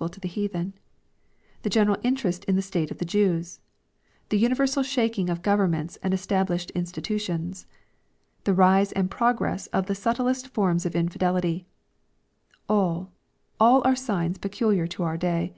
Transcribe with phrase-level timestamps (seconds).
[0.00, 0.72] pel to the heathen,—
[1.62, 3.60] the general interest in the state of the Jews,—
[4.30, 7.66] the universal shaking of governments and established insti tutions,—
[8.44, 11.68] ^the rise and progress of the subtlest forms of infidelity,—
[12.68, 13.10] ^all^
[13.60, 15.54] all are signs peculiar to our day.